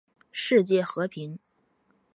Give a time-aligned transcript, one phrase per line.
[0.31, 1.37] 世界和平